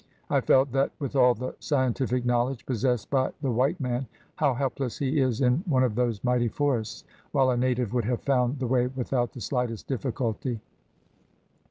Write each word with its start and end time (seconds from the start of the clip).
I 0.31 0.41
felt 0.41 0.71
that 0.71 0.91
with 0.97 1.15
all 1.15 1.35
the 1.35 1.53
scientific 1.59 2.25
knowledge 2.25 2.65
possessed 2.65 3.11
by 3.11 3.33
the 3.43 3.51
white 3.51 3.79
man, 3.79 4.07
how 4.33 4.55
helpless 4.55 4.97
he 4.97 5.19
is 5.19 5.41
in 5.41 5.57
one 5.67 5.83
of 5.83 5.93
those 5.93 6.23
mighty 6.23 6.47
forests, 6.47 7.03
while 7.33 7.51
a 7.51 7.55
native 7.55 7.93
would 7.93 8.05
have 8.05 8.23
found 8.23 8.57
the 8.57 8.65
way 8.65 8.87
without 8.87 9.33
the 9.33 9.41
slightest 9.41 9.85
difficulty. 9.85 10.59